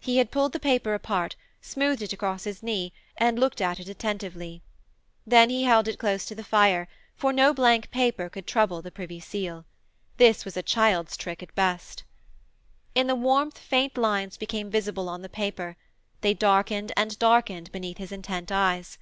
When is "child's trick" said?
10.64-11.40